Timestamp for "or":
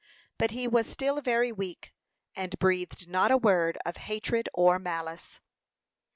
4.51-4.79